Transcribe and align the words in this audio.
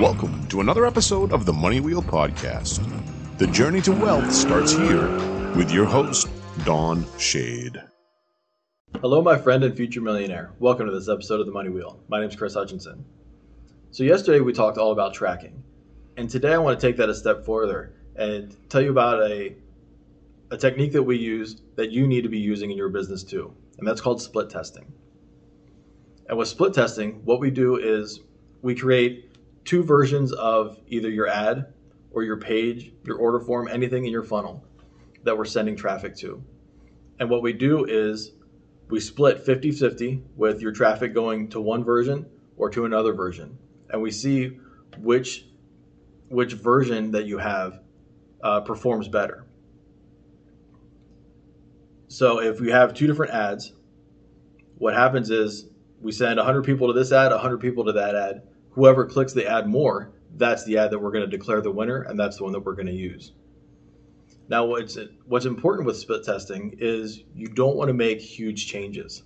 Welcome 0.00 0.48
to 0.48 0.60
another 0.60 0.86
episode 0.86 1.32
of 1.32 1.46
the 1.46 1.52
Money 1.52 1.78
Wheel 1.78 2.02
Podcast. 2.02 2.84
The 3.38 3.46
journey 3.46 3.80
to 3.82 3.92
wealth 3.92 4.32
starts 4.32 4.72
here 4.72 5.08
with 5.54 5.70
your 5.70 5.84
host, 5.84 6.26
Don 6.64 7.06
Shade. 7.16 7.80
Hello, 9.00 9.22
my 9.22 9.38
friend 9.38 9.62
and 9.62 9.76
future 9.76 10.00
millionaire. 10.00 10.50
Welcome 10.58 10.86
to 10.86 10.92
this 10.92 11.08
episode 11.08 11.38
of 11.38 11.46
the 11.46 11.52
Money 11.52 11.68
Wheel. 11.68 12.00
My 12.08 12.18
name 12.18 12.28
is 12.28 12.34
Chris 12.34 12.54
Hutchinson. 12.54 13.04
So, 13.92 14.02
yesterday 14.02 14.40
we 14.40 14.52
talked 14.52 14.78
all 14.78 14.90
about 14.90 15.14
tracking, 15.14 15.62
and 16.16 16.28
today 16.28 16.54
I 16.54 16.58
want 16.58 16.80
to 16.80 16.84
take 16.84 16.96
that 16.96 17.08
a 17.08 17.14
step 17.14 17.46
further 17.46 17.94
and 18.16 18.56
tell 18.68 18.82
you 18.82 18.90
about 18.90 19.22
a, 19.22 19.54
a 20.50 20.56
technique 20.56 20.90
that 20.94 21.04
we 21.04 21.18
use 21.18 21.60
that 21.76 21.92
you 21.92 22.08
need 22.08 22.22
to 22.22 22.28
be 22.28 22.40
using 22.40 22.72
in 22.72 22.76
your 22.76 22.88
business 22.88 23.22
too, 23.22 23.54
and 23.78 23.86
that's 23.86 24.00
called 24.00 24.20
split 24.20 24.50
testing. 24.50 24.92
And 26.28 26.36
with 26.36 26.48
split 26.48 26.74
testing, 26.74 27.24
what 27.24 27.38
we 27.38 27.52
do 27.52 27.76
is 27.76 28.18
we 28.60 28.74
create 28.74 29.30
two 29.64 29.82
versions 29.82 30.32
of 30.32 30.78
either 30.88 31.10
your 31.10 31.28
ad 31.28 31.72
or 32.10 32.22
your 32.22 32.36
page, 32.36 32.92
your 33.04 33.16
order 33.16 33.40
form, 33.40 33.68
anything 33.68 34.04
in 34.04 34.12
your 34.12 34.22
funnel 34.22 34.64
that 35.24 35.36
we're 35.36 35.44
sending 35.44 35.74
traffic 35.74 36.14
to. 36.16 36.42
And 37.18 37.30
what 37.30 37.42
we 37.42 37.52
do 37.52 37.84
is 37.84 38.32
we 38.88 39.00
split 39.00 39.44
50 39.44 39.72
50 39.72 40.22
with 40.36 40.60
your 40.60 40.72
traffic 40.72 41.14
going 41.14 41.48
to 41.50 41.60
one 41.60 41.82
version 41.82 42.26
or 42.56 42.70
to 42.70 42.84
another 42.84 43.14
version. 43.14 43.58
And 43.90 44.02
we 44.02 44.10
see 44.10 44.58
which, 44.98 45.46
which 46.28 46.52
version 46.52 47.10
that 47.12 47.24
you 47.24 47.38
have 47.38 47.80
uh, 48.42 48.60
performs 48.60 49.08
better. 49.08 49.46
So 52.08 52.40
if 52.40 52.60
we 52.60 52.70
have 52.70 52.94
two 52.94 53.06
different 53.06 53.32
ads, 53.32 53.72
what 54.76 54.94
happens 54.94 55.30
is 55.30 55.66
we 56.00 56.12
send 56.12 56.36
100 56.36 56.62
people 56.64 56.88
to 56.88 56.92
this 56.92 57.10
ad, 57.10 57.32
100 57.32 57.58
people 57.58 57.86
to 57.86 57.92
that 57.92 58.14
ad 58.14 58.42
whoever 58.74 59.06
clicks 59.06 59.32
the 59.32 59.46
ad 59.46 59.66
more, 59.66 60.12
that's 60.36 60.64
the 60.64 60.78
ad 60.78 60.90
that 60.90 60.98
we're 60.98 61.12
going 61.12 61.28
to 61.28 61.36
declare 61.36 61.60
the 61.60 61.70
winner, 61.70 62.02
and 62.02 62.18
that's 62.18 62.36
the 62.38 62.44
one 62.44 62.52
that 62.52 62.60
we're 62.60 62.74
going 62.74 62.86
to 62.86 62.92
use. 62.92 63.32
Now, 64.48 64.66
what's 64.66 64.98
what's 65.26 65.46
important 65.46 65.86
with 65.86 65.96
split 65.96 66.24
testing 66.24 66.76
is 66.78 67.22
you 67.34 67.46
don't 67.46 67.76
want 67.76 67.88
to 67.88 67.94
make 67.94 68.20
huge 68.20 68.66
changes. 68.66 69.22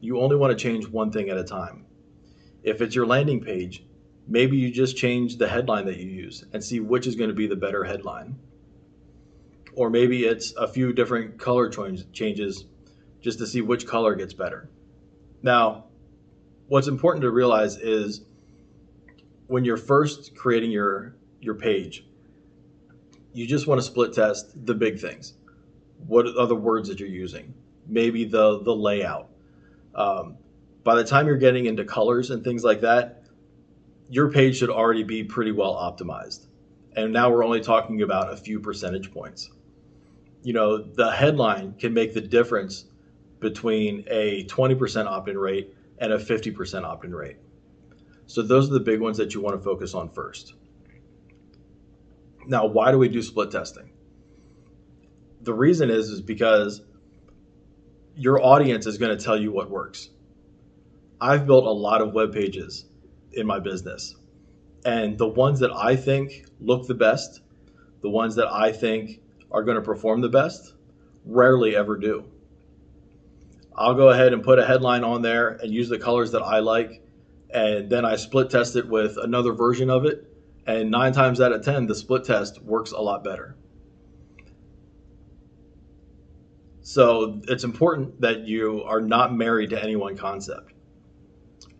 You 0.00 0.20
only 0.20 0.36
want 0.36 0.56
to 0.56 0.62
change 0.62 0.86
one 0.86 1.10
thing 1.10 1.30
at 1.30 1.38
a 1.38 1.44
time. 1.44 1.86
If 2.62 2.82
it's 2.82 2.94
your 2.94 3.06
landing 3.06 3.40
page, 3.40 3.84
maybe 4.26 4.56
you 4.56 4.70
just 4.70 4.96
change 4.96 5.38
the 5.38 5.48
headline 5.48 5.86
that 5.86 5.96
you 5.96 6.08
use 6.10 6.44
and 6.52 6.62
see 6.62 6.80
which 6.80 7.06
is 7.06 7.14
going 7.14 7.30
to 7.30 7.34
be 7.34 7.46
the 7.46 7.56
better 7.56 7.84
headline. 7.84 8.38
Or 9.74 9.88
maybe 9.88 10.24
it's 10.24 10.52
a 10.56 10.68
few 10.68 10.92
different 10.92 11.38
color 11.38 11.70
changes 12.12 12.66
just 13.20 13.38
to 13.38 13.46
see 13.46 13.62
which 13.62 13.86
color 13.86 14.14
gets 14.14 14.34
better. 14.34 14.68
Now, 15.42 15.84
what's 16.66 16.88
important 16.88 17.22
to 17.22 17.30
realize 17.30 17.76
is 17.76 18.24
when 19.48 19.64
you're 19.64 19.76
first 19.76 20.36
creating 20.36 20.70
your 20.70 21.16
your 21.40 21.54
page, 21.54 22.06
you 23.32 23.46
just 23.46 23.66
want 23.66 23.80
to 23.80 23.86
split 23.86 24.12
test 24.12 24.66
the 24.66 24.74
big 24.74 24.98
things. 25.00 25.34
What 26.06 26.26
are 26.26 26.46
the 26.46 26.56
words 26.56 26.88
that 26.88 27.00
you're 27.00 27.08
using? 27.08 27.52
Maybe 27.86 28.24
the 28.24 28.60
the 28.62 28.74
layout. 28.74 29.28
Um, 29.94 30.36
by 30.84 30.94
the 30.94 31.04
time 31.04 31.26
you're 31.26 31.36
getting 31.36 31.66
into 31.66 31.84
colors 31.84 32.30
and 32.30 32.44
things 32.44 32.62
like 32.62 32.82
that, 32.82 33.24
your 34.08 34.30
page 34.30 34.56
should 34.56 34.70
already 34.70 35.02
be 35.02 35.24
pretty 35.24 35.52
well 35.52 35.74
optimized. 35.74 36.46
And 36.94 37.12
now 37.12 37.30
we're 37.30 37.44
only 37.44 37.60
talking 37.60 38.02
about 38.02 38.32
a 38.32 38.36
few 38.36 38.60
percentage 38.60 39.12
points. 39.12 39.50
You 40.42 40.52
know, 40.52 40.78
the 40.78 41.10
headline 41.10 41.74
can 41.78 41.92
make 41.92 42.14
the 42.14 42.20
difference 42.20 42.86
between 43.40 44.04
a 44.08 44.44
20% 44.44 45.06
opt 45.06 45.28
in 45.28 45.38
rate 45.38 45.74
and 45.98 46.12
a 46.12 46.18
50% 46.18 46.84
opt 46.84 47.04
in 47.04 47.14
rate. 47.14 47.36
So 48.28 48.42
those 48.42 48.70
are 48.70 48.74
the 48.74 48.80
big 48.80 49.00
ones 49.00 49.16
that 49.16 49.32
you 49.34 49.40
want 49.40 49.56
to 49.56 49.62
focus 49.64 49.94
on 49.94 50.10
first. 50.10 50.52
Now, 52.46 52.66
why 52.66 52.92
do 52.92 52.98
we 52.98 53.08
do 53.08 53.22
split 53.22 53.50
testing? 53.50 53.90
The 55.40 55.54
reason 55.54 55.90
is 55.90 56.10
is 56.10 56.20
because 56.20 56.82
your 58.14 58.44
audience 58.44 58.86
is 58.86 58.98
going 58.98 59.16
to 59.16 59.24
tell 59.24 59.40
you 59.40 59.50
what 59.50 59.70
works. 59.70 60.10
I've 61.18 61.46
built 61.46 61.64
a 61.64 61.70
lot 61.70 62.02
of 62.02 62.12
web 62.12 62.34
pages 62.34 62.84
in 63.32 63.46
my 63.46 63.60
business. 63.60 64.14
And 64.84 65.16
the 65.16 65.26
ones 65.26 65.60
that 65.60 65.72
I 65.74 65.96
think 65.96 66.44
look 66.60 66.86
the 66.86 66.94
best, 66.94 67.40
the 68.02 68.10
ones 68.10 68.34
that 68.34 68.48
I 68.48 68.72
think 68.72 69.22
are 69.50 69.62
going 69.62 69.76
to 69.76 69.82
perform 69.82 70.20
the 70.20 70.28
best, 70.28 70.74
rarely 71.24 71.74
ever 71.74 71.96
do. 71.96 72.24
I'll 73.74 73.94
go 73.94 74.10
ahead 74.10 74.34
and 74.34 74.42
put 74.42 74.58
a 74.58 74.66
headline 74.66 75.02
on 75.02 75.22
there 75.22 75.48
and 75.48 75.72
use 75.72 75.88
the 75.88 75.98
colors 75.98 76.32
that 76.32 76.42
I 76.42 76.58
like 76.58 77.02
and 77.50 77.88
then 77.90 78.04
I 78.04 78.16
split 78.16 78.50
test 78.50 78.76
it 78.76 78.88
with 78.88 79.16
another 79.16 79.52
version 79.52 79.90
of 79.90 80.04
it. 80.04 80.24
And 80.66 80.90
nine 80.90 81.12
times 81.12 81.40
out 81.40 81.52
of 81.52 81.64
10, 81.64 81.86
the 81.86 81.94
split 81.94 82.24
test 82.24 82.62
works 82.62 82.92
a 82.92 83.00
lot 83.00 83.24
better. 83.24 83.56
So 86.82 87.40
it's 87.48 87.64
important 87.64 88.20
that 88.20 88.46
you 88.46 88.82
are 88.84 89.00
not 89.00 89.34
married 89.34 89.70
to 89.70 89.82
any 89.82 89.96
one 89.96 90.16
concept. 90.16 90.72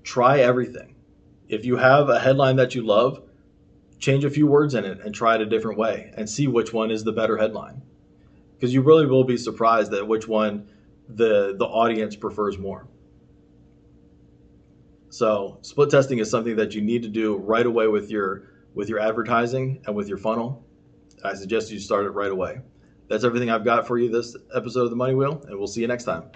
Try 0.02 0.40
everything. 0.40 0.96
If 1.48 1.64
you 1.64 1.76
have 1.76 2.08
a 2.08 2.18
headline 2.18 2.56
that 2.56 2.74
you 2.74 2.82
love, 2.82 3.22
change 3.98 4.24
a 4.24 4.30
few 4.30 4.46
words 4.46 4.74
in 4.74 4.84
it 4.84 5.00
and 5.00 5.14
try 5.14 5.34
it 5.34 5.40
a 5.40 5.46
different 5.46 5.78
way 5.78 6.12
and 6.14 6.28
see 6.28 6.46
which 6.46 6.72
one 6.72 6.90
is 6.90 7.04
the 7.04 7.12
better 7.12 7.36
headline. 7.36 7.82
Because 8.54 8.72
you 8.72 8.82
really 8.82 9.06
will 9.06 9.24
be 9.24 9.36
surprised 9.36 9.92
at 9.92 10.06
which 10.06 10.28
one 10.28 10.68
the, 11.08 11.54
the 11.58 11.64
audience 11.64 12.16
prefers 12.16 12.58
more. 12.58 12.86
So 15.18 15.58
split 15.62 15.90
testing 15.90 16.20
is 16.20 16.30
something 16.30 16.54
that 16.54 16.76
you 16.76 16.80
need 16.80 17.02
to 17.02 17.08
do 17.08 17.38
right 17.38 17.66
away 17.66 17.88
with 17.88 18.08
your 18.08 18.44
with 18.72 18.88
your 18.88 19.00
advertising 19.00 19.82
and 19.84 19.96
with 19.96 20.06
your 20.06 20.16
funnel. 20.16 20.64
I 21.24 21.34
suggest 21.34 21.72
you 21.72 21.80
start 21.80 22.06
it 22.06 22.10
right 22.10 22.30
away. 22.30 22.60
That's 23.08 23.24
everything 23.24 23.50
I've 23.50 23.64
got 23.64 23.84
for 23.84 23.98
you 23.98 24.08
this 24.12 24.36
episode 24.54 24.84
of 24.84 24.90
the 24.90 24.96
Money 24.96 25.14
Wheel, 25.14 25.42
and 25.48 25.58
we'll 25.58 25.66
see 25.66 25.80
you 25.80 25.88
next 25.88 26.04
time. 26.04 26.30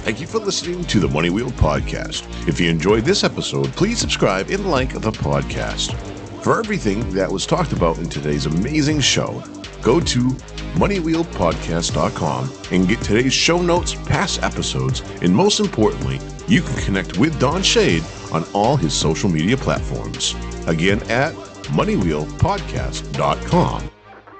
Thank 0.00 0.20
you 0.20 0.26
for 0.26 0.38
listening 0.40 0.82
to 0.86 0.98
the 0.98 1.06
Money 1.06 1.30
Wheel 1.30 1.50
Podcast. 1.50 2.26
If 2.48 2.58
you 2.58 2.68
enjoyed 2.68 3.04
this 3.04 3.22
episode, 3.22 3.68
please 3.76 4.00
subscribe 4.00 4.50
and 4.50 4.68
like 4.68 4.92
the 4.92 5.12
podcast. 5.12 5.94
For 6.42 6.58
everything 6.58 7.08
that 7.10 7.30
was 7.30 7.46
talked 7.46 7.72
about 7.72 7.98
in 7.98 8.08
today's 8.08 8.46
amazing 8.46 8.98
show, 8.98 9.44
go 9.82 10.00
to 10.00 10.30
moneywheelpodcast.com 10.74 12.52
and 12.70 12.88
get 12.88 13.00
today's 13.00 13.32
show 13.32 13.60
notes, 13.60 13.94
past 13.94 14.42
episodes, 14.42 15.00
and 15.22 15.34
most 15.34 15.60
importantly, 15.60 16.20
you 16.48 16.60
can 16.62 16.76
connect 16.82 17.18
with 17.18 17.38
Don 17.38 17.62
Shade 17.62 18.02
on 18.32 18.44
all 18.54 18.76
his 18.76 18.92
social 18.92 19.28
media 19.28 19.56
platforms. 19.56 20.34
Again, 20.66 21.00
at 21.10 21.34
moneywheelpodcast.com. 21.70 23.90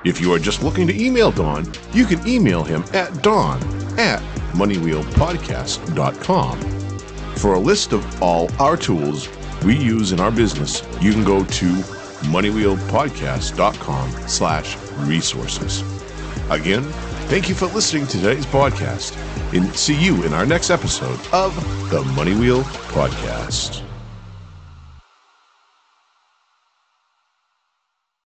If 0.05 0.21
you 0.21 0.33
are 0.33 0.39
just 0.39 0.63
looking 0.63 0.87
to 0.87 0.97
email 0.99 1.31
Don, 1.31 1.71
you 1.93 2.07
can 2.07 2.27
email 2.27 2.65
him 2.65 2.83
at 2.95 3.23
don 3.23 3.63
at 3.99 4.23
moneywheelpodcast.com. 4.53 6.61
For 7.37 7.55
a 7.55 7.59
list 7.59 7.93
of 7.93 8.23
all 8.23 8.51
our 8.59 8.77
tools 8.77 9.29
we 9.65 9.77
use 9.77 10.13
in 10.13 10.21
our 10.21 10.31
business, 10.31 10.83
you 11.01 11.13
can 11.13 11.25
go 11.25 11.43
to 11.45 11.67
moneywheelpodcast.com 12.31 14.29
slash 14.29 14.77
resources. 15.01 15.83
Again, 16.51 16.83
thank 17.29 17.49
you 17.49 17.55
for 17.55 17.67
listening 17.67 18.07
to 18.09 18.19
today's 18.19 18.47
podcast 18.47 19.17
and 19.55 19.75
see 19.77 19.95
you 19.95 20.23
in 20.25 20.33
our 20.33 20.47
next 20.47 20.71
episode 20.71 21.21
of 21.33 21.55
the 21.91 22.03
Money 22.03 22.35
Wheel 22.35 22.65
Podcast. 22.89 23.90